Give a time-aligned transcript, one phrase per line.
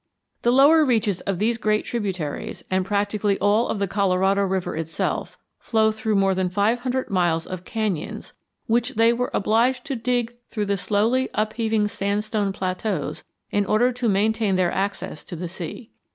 [0.41, 5.37] The lower reaches of these great tributaries and practically all of the Colorado River itself
[5.59, 8.33] flow through more than five hundred miles of canyons
[8.65, 14.09] which they were obliged to dig through the slowly upheaving sandstone plateaus in order to
[14.09, 15.91] maintain their access to the sea.